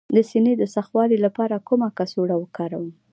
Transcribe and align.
د 0.15 0.17
سینې 0.29 0.53
د 0.57 0.63
سختوالي 0.75 1.17
لپاره 1.25 1.63
کومه 1.67 1.87
کڅوړه 1.97 2.35
وکاروم؟ 2.39 2.89